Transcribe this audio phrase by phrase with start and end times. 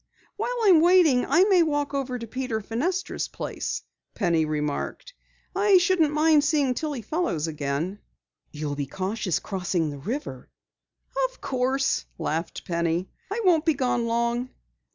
[0.35, 3.83] "While I am waiting I may walk over to Peter Fenestra's place,"
[4.15, 5.13] Penny remarked.
[5.55, 7.99] "I shouldn't mind seeing Tillie Fellows again."
[8.51, 10.49] "You'll be cautious in crossing the river?"
[11.29, 13.11] "Of course," laughed Penny.
[13.29, 14.49] "I won't be gone long."